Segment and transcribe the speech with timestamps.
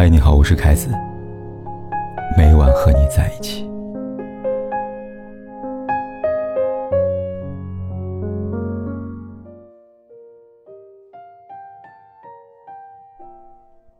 [0.00, 0.88] 嗨，你好，我是凯子。
[2.36, 3.68] 每晚和你在一起。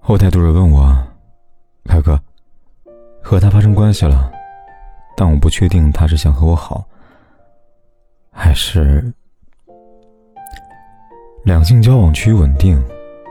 [0.00, 0.92] 后台读者问我
[1.86, 2.20] ：“凯哥，
[3.22, 4.32] 和他发生关系了，
[5.16, 6.84] 但我不确定他是想和我好，
[8.32, 9.14] 还是
[11.44, 12.84] 两性交往趋于稳定。”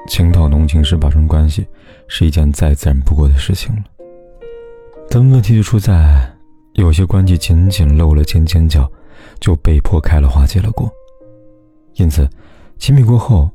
[0.08, 1.66] 情到浓情时发生关系，
[2.08, 3.84] 是一件再自然不过的事情了。
[5.10, 6.30] 但问题就出在，
[6.74, 8.90] 有些关系仅仅露了尖尖角，
[9.40, 10.92] 就被迫开了花结了果。
[11.96, 12.28] 因此，
[12.78, 13.50] 亲密过后，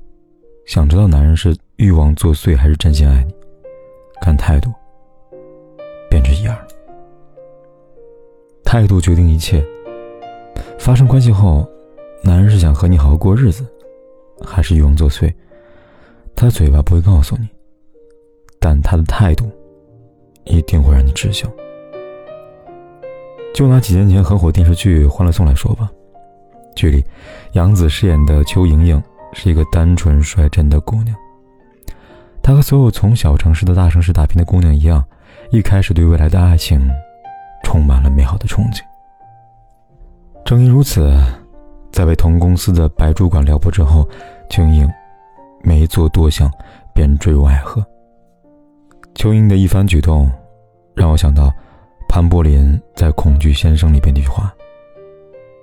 [0.67, 3.35] 想知道男人是欲望作祟还是真心爱你，
[4.21, 4.73] 看态度，
[6.09, 6.57] 便知一二。
[8.65, 9.65] 态度决定一切。
[10.79, 11.69] 发生关系后，
[12.23, 13.67] 男人是想和你好好过日子，
[14.45, 15.33] 还是欲望作祟？
[16.41, 17.49] 他的嘴巴不会告诉你，
[18.61, 19.51] 但他的态度
[20.45, 21.51] 一定会让你知晓。
[23.53, 25.91] 就拿几年前很火电视剧《欢乐颂》来说吧，
[26.77, 27.05] 剧里
[27.55, 31.17] 杨紫饰演的邱莹莹是一个单纯率真的姑娘。
[32.41, 35.05] 她和所有从小城市到大城市打拼的姑娘一样，
[35.51, 36.89] 一开始对未来的爱情
[37.65, 38.79] 充满了美好的憧憬。
[40.45, 41.13] 正因如此，
[41.91, 44.09] 在被同公司的白主管撩拨之后，
[44.49, 44.89] 邱莹莹。
[45.63, 46.51] 没做多想，
[46.95, 47.85] 便坠入爱河。
[49.15, 50.31] 邱莹的一番举动，
[50.95, 51.53] 让我想到
[52.09, 54.55] 潘柏林在《恐惧先生》里边那句话。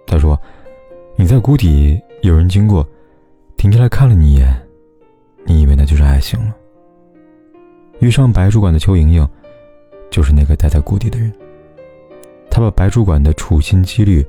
[0.06, 0.40] 他说
[1.16, 2.86] ：“你在谷底，有人经过，
[3.58, 4.54] 停下来看了你一眼，
[5.46, 6.56] 你以为那就是爱情了。”
[8.00, 9.28] 遇上白主管的邱莹莹，
[10.12, 11.34] 就是那个待在谷底的人。
[12.52, 14.26] 他把白主管的处心积虑，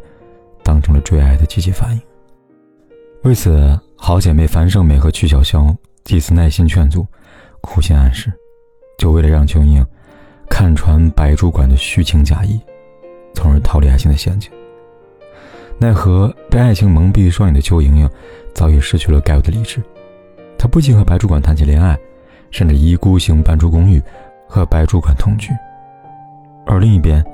[0.62, 2.00] 当成了追爱的积极反应。
[3.22, 3.78] 为此。
[3.96, 7.04] 好姐妹樊胜美和曲筱绡几次耐心劝阻，
[7.60, 8.32] 苦心暗示，
[8.98, 9.86] 就为了让邱莹莹
[10.48, 12.60] 看穿白主管的虚情假意，
[13.34, 14.50] 从而逃离爱情的陷阱。
[15.78, 18.08] 奈何被爱情蒙蔽双眼的邱莹莹
[18.54, 19.82] 早已失去了该有的理智，
[20.56, 21.98] 她不仅和白主管谈起恋爱，
[22.50, 24.00] 甚至一意孤行搬出公寓
[24.46, 25.52] 和白主管同居。
[26.64, 27.24] 而另一边，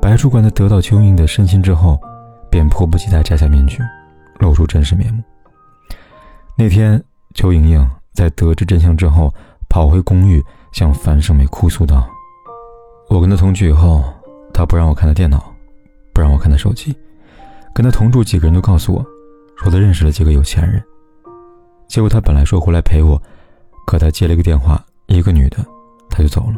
[0.00, 2.00] 白主管在得到邱莹莹的身心之后，
[2.50, 3.78] 便迫不及待摘下面具，
[4.40, 5.22] 露出真实面目。
[6.60, 7.02] 那天，
[7.34, 9.32] 邱莹莹在得知真相之后，
[9.70, 12.06] 跑回公寓向樊胜美哭诉道
[13.08, 14.04] ：“我跟他同居以后，
[14.52, 15.50] 他不让我看他电脑，
[16.12, 16.94] 不让我看他手机，
[17.74, 19.02] 跟他同住几个人都告诉我，
[19.56, 20.84] 说他认识了几个有钱人。
[21.88, 23.18] 结果他本来说回来陪我，
[23.86, 25.64] 可他接了一个电话，一个女的，
[26.10, 26.56] 他就走了。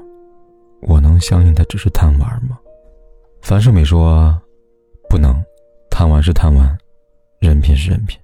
[0.80, 2.58] 我能相信他只是贪玩吗？”
[3.40, 4.36] 樊胜美说
[5.08, 5.40] ：“不能，
[5.92, 6.76] 贪玩是贪玩，
[7.38, 8.18] 人品是人品。”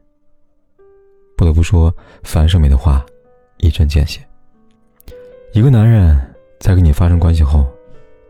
[1.39, 1.95] 不得不说，
[2.25, 3.07] 樊胜美的话
[3.59, 4.21] 一针见血。
[5.53, 6.19] 一个男人
[6.59, 7.65] 在跟你发生关系后，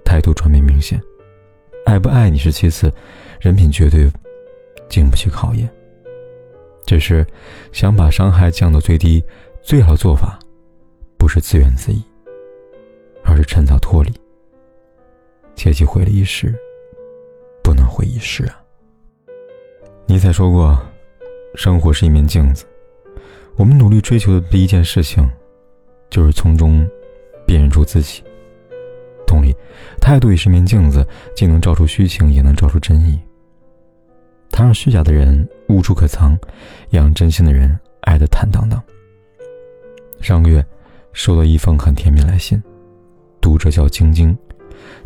[0.05, 1.01] 态度转变明显，
[1.87, 2.93] 爱不爱你是其次，
[3.41, 4.13] 人品绝对
[4.91, 5.67] 经不起考验。
[6.85, 7.27] 只是
[7.73, 9.25] 想把伤害降到最低，
[9.63, 10.39] 最好的做法
[11.17, 11.97] 不是自怨自艾，
[13.25, 14.13] 而是趁早脱离。
[15.57, 16.55] 切记毁了一时，
[17.65, 18.61] 不能毁一世啊！
[20.05, 20.79] 尼采说过
[21.57, 22.67] ：“生活是一面镜子。”
[23.59, 25.29] 我们努力追求的第一件事情，
[26.11, 26.89] 就是从中
[27.45, 28.23] 辨认出自己。
[29.27, 29.53] 同理，
[30.01, 31.05] 态度也是面镜子，
[31.35, 33.19] 既能照出虚情，也能照出真意。
[34.53, 36.39] 它让虚假的人无处可藏，
[36.89, 38.81] 让真心的人爱得坦荡荡。
[40.21, 40.65] 上个月，
[41.13, 42.63] 收到一封很甜蜜来信，
[43.41, 44.39] 读者叫晶晶，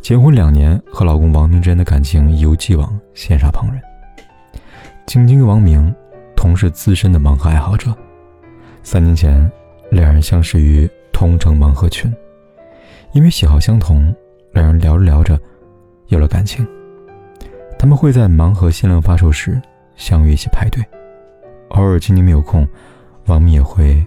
[0.02, 3.80] 结婚两年，和老公王明之间的感情一如既往羡煞旁人。
[5.06, 5.92] 晶晶与王明
[6.36, 7.96] 同是资深的盲盒爱好者。
[8.82, 9.50] 三年前，
[9.90, 12.12] 两人相识于同城盲盒群，
[13.12, 14.14] 因为喜好相同，
[14.52, 15.38] 两人聊着聊着，
[16.08, 16.66] 有了感情。
[17.78, 19.60] 他们会在盲盒限量发售时
[19.96, 20.84] 相约一起排队，
[21.70, 22.68] 偶尔今天没有空，
[23.26, 24.04] 王明也会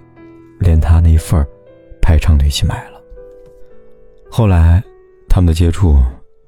[0.59, 1.47] 连他那一份儿
[2.01, 3.01] 排长队一起买了。
[4.29, 4.83] 后来，
[5.29, 5.97] 他们的接触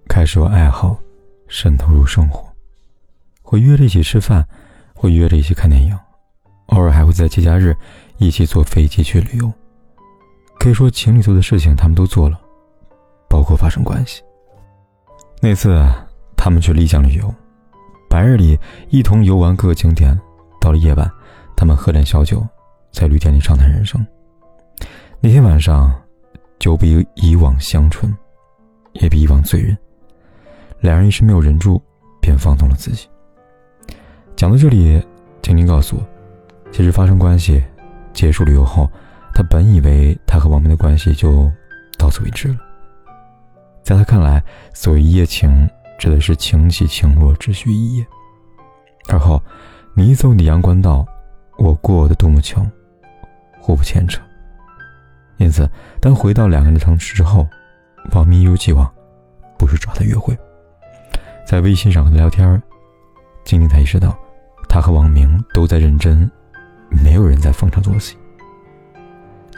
[0.07, 0.97] 开始由爱好
[1.47, 2.45] 渗透入生活，
[3.41, 4.45] 会约着一起吃饭，
[4.93, 5.97] 会约着一起看电影，
[6.67, 7.75] 偶尔还会在节假日。
[8.17, 9.51] 一起坐飞机去旅游，
[10.59, 12.39] 可以说情侣做的事情他们都做了，
[13.29, 14.23] 包括发生关系。
[15.39, 15.79] 那次
[16.35, 17.33] 他们去丽江旅游，
[18.09, 18.57] 白日里
[18.89, 20.19] 一同游玩各个景点，
[20.59, 21.09] 到了夜晚，
[21.55, 22.45] 他们喝点小酒，
[22.91, 24.03] 在旅店里畅谈人生。
[25.19, 25.93] 那天晚上，
[26.57, 28.11] 酒比以往香醇，
[28.93, 29.77] 也比以往醉人。
[30.79, 31.81] 两人一时没有忍住，
[32.19, 33.07] 便放纵了自己。
[34.35, 34.99] 讲到这里，
[35.41, 36.03] 晶晶告诉我，
[36.71, 37.63] 其实发生关系。
[38.17, 38.89] 结束旅游后，
[39.31, 41.51] 他本以为他和王明的关系就
[41.99, 42.57] 到此为止了。
[43.83, 44.43] 在他看来，
[44.73, 45.69] 所谓一夜情，
[45.99, 48.03] 指的是情起情落，只需一夜。
[49.07, 49.39] 而后，
[49.93, 51.05] 你走你的阳关道，
[51.59, 52.65] 我过我的独木桥，
[53.61, 54.19] 互不牵扯。
[55.37, 55.69] 因此，
[56.01, 57.47] 当回到两个人的城市之后，
[58.13, 58.91] 王明一如既往，
[59.59, 60.35] 不是找他约会，
[61.45, 62.59] 在微信上和他聊天。
[63.45, 64.17] 今天才意识到，
[64.67, 66.29] 他和王明都在认真，
[66.89, 68.17] 没有人在逢场作戏。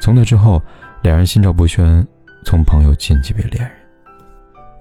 [0.01, 0.61] 从那之后，
[1.01, 2.05] 两人心照不宣，
[2.45, 3.71] 从朋友晋级为恋人。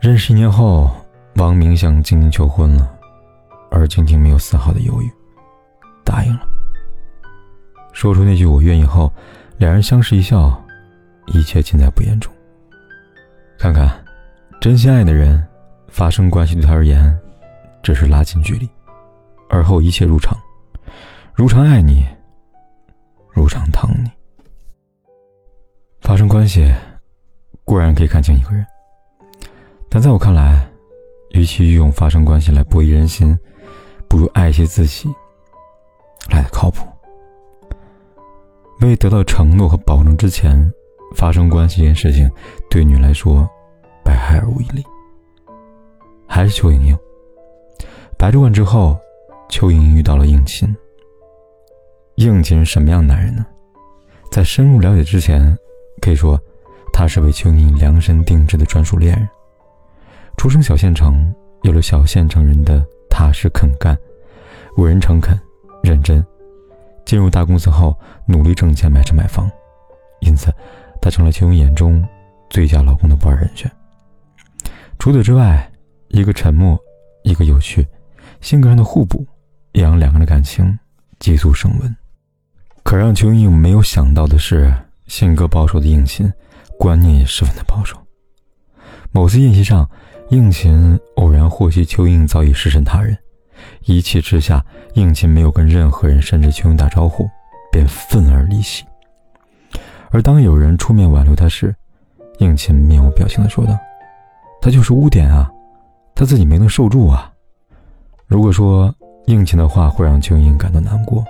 [0.00, 0.90] 认识一年后，
[1.36, 2.88] 王明向晶晶求婚了，
[3.70, 5.10] 而晶晶没有丝毫的犹豫，
[6.04, 6.40] 答应了。
[7.92, 9.12] 说出那句“我愿意”后，
[9.56, 10.62] 两人相视一笑，
[11.26, 12.32] 一切尽在不言中。
[13.58, 13.90] 看看，
[14.60, 15.44] 真心爱的人，
[15.88, 17.18] 发生关系对他而言，
[17.82, 18.68] 只是拉近距离，
[19.48, 20.38] 而后一切如常，
[21.34, 22.06] 如常爱你，
[23.38, 24.10] 如常疼你。
[26.00, 26.70] 发生关系
[27.64, 28.66] 固然可以看清一个人，
[29.88, 30.66] 但在我看来，
[31.30, 33.38] 与其用发生关系来博弈人心，
[34.08, 35.08] 不如爱惜自己
[36.30, 36.86] 来的靠谱。
[38.80, 40.72] 未得到承诺和保证之前，
[41.14, 42.30] 发生关系这件事情
[42.70, 43.48] 对女来说
[44.04, 44.84] 百害而无一利。
[46.26, 46.98] 还是邱莹莹，
[48.16, 48.98] 白主管之后，
[49.48, 50.74] 邱莹莹遇到了应勤。
[52.18, 53.46] 应勤是什么样的男人呢？
[54.30, 55.56] 在深入了解之前。
[56.00, 56.40] 可以说，
[56.92, 59.28] 他是为邱莹量身定制的专属恋人。
[60.36, 63.98] 出生小县城，有了小县城人的踏实肯干，
[64.76, 65.38] 为人诚恳、
[65.82, 66.24] 认真。
[67.04, 69.50] 进入大公司后，努力挣钱买车买房，
[70.20, 70.54] 因此，
[71.02, 72.06] 他成了邱莹眼中
[72.48, 73.68] 最佳老公的不二人选。
[75.00, 75.68] 除此之外，
[76.08, 76.78] 一个沉默，
[77.24, 77.84] 一个有趣，
[78.40, 79.26] 性格上的互补，
[79.72, 80.78] 也让两个人的感情
[81.18, 81.96] 急速升温。
[82.88, 84.74] 可让邱莹莹没有想到的是。
[85.08, 86.30] 性格保守的应勤，
[86.78, 87.96] 观念也十分的保守。
[89.10, 89.86] 某次宴席上，
[90.30, 93.16] 应勤偶然获悉邱莹早已失身他人，
[93.84, 94.64] 一气之下，
[94.94, 97.26] 应勤没有跟任何人，甚至邱莹打招呼，
[97.70, 98.84] 便愤而离席。
[100.10, 101.74] 而当有人出面挽留他时，
[102.38, 103.78] 应勤面无表情的说道
[104.62, 105.50] ：“他就是污点啊，
[106.14, 107.30] 他自己没能受住啊。”
[108.26, 108.94] 如果说
[109.26, 111.22] 应勤的话会让邱莹感到难过，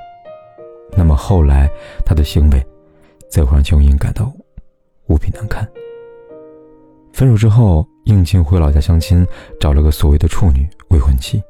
[0.97, 1.71] 那么后来
[2.05, 2.65] 他的行为。
[3.31, 4.33] 再会让邱莹感到
[5.07, 5.69] 无比难堪。
[7.13, 9.27] 分手之后，应勤回老家相亲，
[9.61, 11.43] 找了个所谓的处女未婚妻。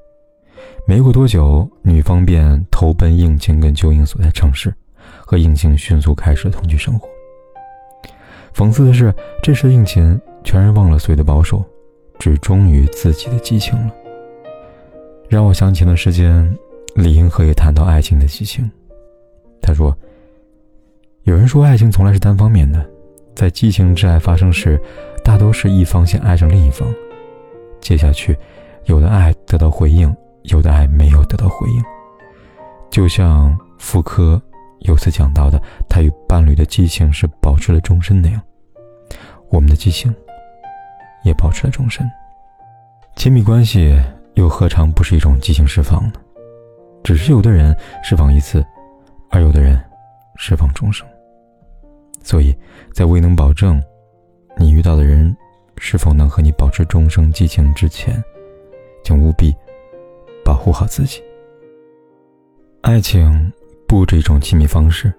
[0.89, 4.75] 没过多久，女方便投奔应勤跟邱莹所在城市，
[5.25, 7.09] 和应勤迅速开始同居生活。
[8.53, 11.65] 讽刺的是，这时的应勤全然忘了所谓的保守，
[12.19, 13.95] 只忠于自己的激情了。
[15.29, 16.59] 让我想起了时间，
[16.97, 18.69] 李银河也谈到爱情的激情。
[19.61, 19.97] 他说。
[21.25, 22.89] 有人说，爱情从来是单方面的，
[23.35, 24.81] 在激情之爱发生时，
[25.23, 26.89] 大都是一方先爱上另一方，
[27.83, 28.35] 接下去，
[28.87, 31.85] 有的爱得到回应，有的爱没有得到回应。
[32.91, 34.41] 就像妇科
[34.79, 38.41] 有次讲到的，他与伴侣的激情是保持了终身那样，
[39.51, 40.15] 我们的激情
[41.25, 42.09] 也保持了终身。
[43.17, 44.01] 亲密关系
[44.33, 46.13] 又何尝不是一种激情释放呢？
[47.05, 48.65] 只是有的人释放一次，
[49.31, 49.83] 而有的人
[50.37, 51.07] 释放终生。
[52.23, 52.55] 所以，
[52.93, 53.83] 在未能保证
[54.57, 55.35] 你遇到的人
[55.79, 58.23] 是否能和你保持终生激情之前，
[59.05, 59.55] 请务必
[60.45, 61.23] 保护好自己。
[62.83, 63.53] 爱情
[63.87, 65.13] 不止一种亲密方式，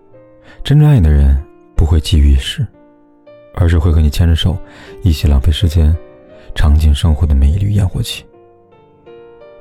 [0.63, 1.41] 真正爱你的人
[1.75, 2.65] 不会急于一时，
[3.55, 4.57] 而是会和你牵着手，
[5.03, 5.95] 一起浪费时间，
[6.53, 8.25] 尝尽生活的每一缕烟火气。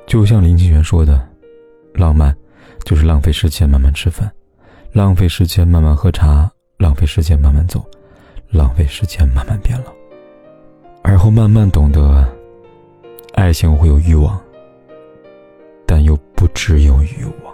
[0.05, 1.27] 就像林清玄说的
[1.93, 2.35] ：“浪漫
[2.83, 4.31] 就是浪费时间慢慢吃饭，
[4.91, 7.85] 浪费时间慢慢喝茶。”浪费时间慢慢走，
[8.49, 9.91] 浪费时间慢慢变老，
[11.03, 12.25] 而后慢慢懂得，
[13.33, 14.39] 爱情会有欲望，
[15.85, 17.48] 但又不只有欲望。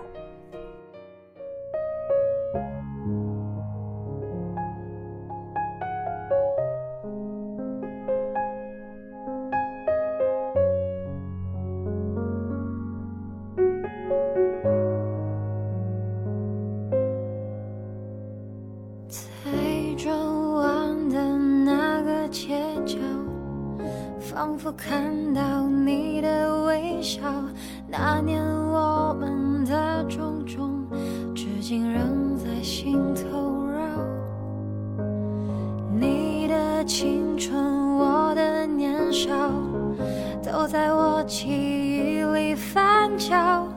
[24.77, 27.21] 看到你的微笑，
[27.87, 30.85] 那年我们的种种，
[31.33, 33.79] 至今仍在心头绕。
[35.97, 39.31] 你的青春，我的年少，
[40.43, 43.67] 都在我记忆里翻搅。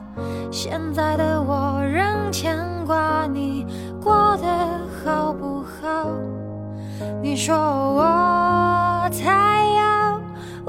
[0.51, 3.65] 现在的我仍牵挂你
[4.01, 4.45] 过得
[5.03, 6.09] 好不好？
[7.21, 8.39] 你说我。
[9.23, 9.58] 太，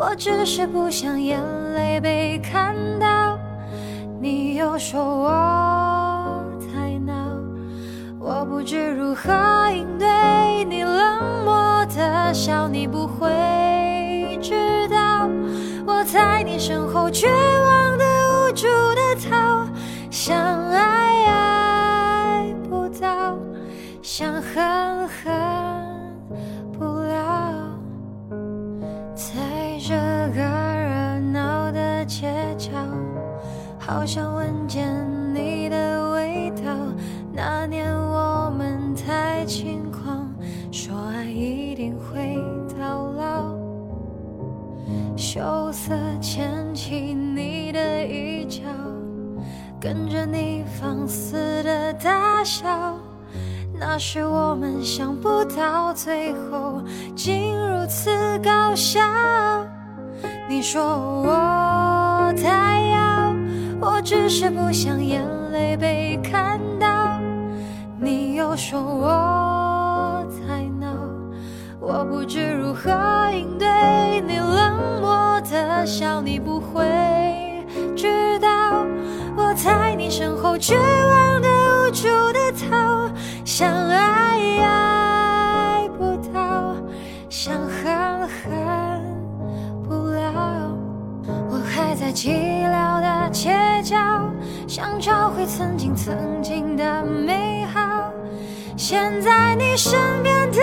[0.01, 1.39] 我只是不想眼
[1.75, 3.39] 泪被看到。
[4.19, 6.43] 你又说我
[6.73, 7.13] 太闹，
[8.19, 9.31] 我不知如何
[9.71, 15.29] 应对你冷漠的笑，你不会知道
[15.87, 18.05] 我在你身后绝望的
[18.49, 19.67] 无助的逃，
[20.11, 20.35] 想
[20.71, 23.37] 爱爱不到，
[24.01, 25.00] 想恨
[33.91, 34.87] 好想闻见
[35.35, 36.63] 你的味道。
[37.33, 40.33] 那年我们太轻狂，
[40.71, 42.39] 说爱一定会
[42.79, 43.53] 到老。
[45.17, 48.63] 羞涩牵起你的衣角，
[49.81, 52.97] 跟着你放肆的大笑。
[53.77, 56.81] 那时我们想不到最后
[57.17, 59.01] 竟如此搞笑。
[60.49, 62.80] 你说我太。
[64.01, 67.21] 我只是不想眼泪被看到，
[68.01, 70.89] 你又说我太闹，
[71.79, 72.91] 我不知如何
[73.31, 73.69] 应对
[74.27, 76.83] 你冷漠的笑，你不会
[77.95, 78.87] 知道
[79.37, 83.07] 我在你身后绝望的无助的逃，
[83.45, 86.75] 想爱爱不到，
[87.29, 89.05] 想恨恨
[89.87, 90.75] 不了，
[91.51, 92.31] 我还在记
[94.69, 98.13] 想找回曾经曾经的美好，
[98.77, 100.63] 现在你身边的